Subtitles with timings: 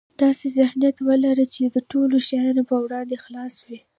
[0.21, 3.79] داسې ذهنيت ولره چې د ټولو شیانو په وړاندې خلاص وي.